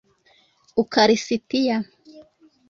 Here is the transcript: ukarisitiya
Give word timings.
ukarisitiya 0.81 1.77